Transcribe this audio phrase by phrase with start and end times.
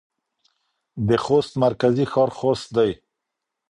[1.07, 2.91] د خوست مرکزي ښار خوست دی.